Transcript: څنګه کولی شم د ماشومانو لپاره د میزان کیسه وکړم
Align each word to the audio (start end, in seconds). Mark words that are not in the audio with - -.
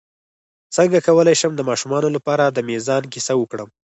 څنګه 0.75 0.97
کولی 1.07 1.35
شم 1.41 1.51
د 1.55 1.61
ماشومانو 1.69 2.09
لپاره 2.15 2.43
د 2.47 2.57
میزان 2.69 3.03
کیسه 3.13 3.33
وکړم 3.37 3.69